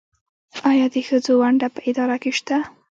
[0.69, 2.57] آیا د ښځو ونډه په اداره کې شته؟